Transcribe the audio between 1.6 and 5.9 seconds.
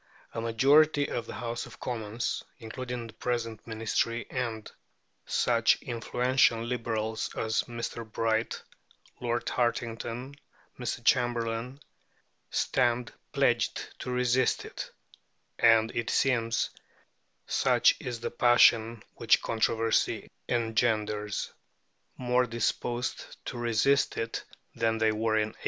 of Commons, including the present Ministry and such